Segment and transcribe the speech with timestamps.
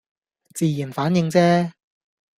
[0.55, 1.73] 自然反應啫